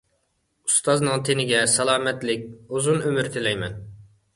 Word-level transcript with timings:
ئۇستازنىڭ 0.69 1.21
تېنىگە 1.29 1.61
سالامەتلىك، 1.75 2.51
ئۇزۇن 2.55 3.03
ئۆمۈر 3.07 3.35
تىلەيمەن. 3.41 3.83